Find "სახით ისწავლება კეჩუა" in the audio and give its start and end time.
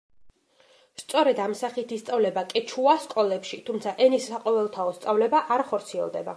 1.59-2.97